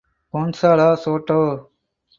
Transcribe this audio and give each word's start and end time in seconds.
Gonzalo 0.31 0.95
Soto 0.97 1.37